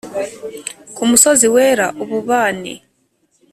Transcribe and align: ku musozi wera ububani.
ku 0.95 1.03
musozi 1.09 1.47
wera 1.53 1.87
ububani. 2.03 2.73